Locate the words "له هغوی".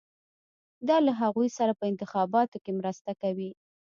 1.05-1.49